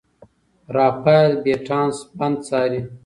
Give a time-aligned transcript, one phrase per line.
[0.75, 2.81] رافایل بیټانس بند څاري.